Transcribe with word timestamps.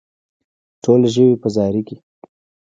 ټوله 0.83 1.07
ژوي 1.15 1.35
په 1.43 1.47
زاري 1.55 1.81
کې. 1.87 1.97